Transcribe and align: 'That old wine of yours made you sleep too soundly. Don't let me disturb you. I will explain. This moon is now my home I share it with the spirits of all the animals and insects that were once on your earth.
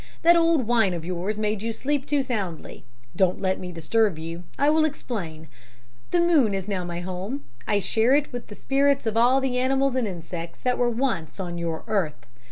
'That 0.23 0.35
old 0.35 0.65
wine 0.65 0.95
of 0.95 1.05
yours 1.05 1.37
made 1.37 1.61
you 1.61 1.71
sleep 1.71 2.07
too 2.07 2.23
soundly. 2.23 2.83
Don't 3.15 3.39
let 3.39 3.59
me 3.59 3.71
disturb 3.71 4.17
you. 4.17 4.41
I 4.57 4.67
will 4.71 4.83
explain. 4.83 5.47
This 6.09 6.19
moon 6.21 6.55
is 6.55 6.67
now 6.67 6.83
my 6.83 7.01
home 7.01 7.43
I 7.67 7.77
share 7.77 8.15
it 8.15 8.33
with 8.33 8.47
the 8.47 8.55
spirits 8.55 9.05
of 9.05 9.15
all 9.15 9.39
the 9.39 9.59
animals 9.59 9.95
and 9.95 10.07
insects 10.07 10.59
that 10.61 10.79
were 10.79 10.89
once 10.89 11.39
on 11.39 11.59
your 11.59 11.83
earth. 11.85 12.25